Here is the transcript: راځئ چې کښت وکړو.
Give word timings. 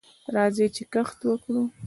راځئ 0.35 0.67
چې 0.75 0.83
کښت 0.93 1.19
وکړو. 1.25 1.61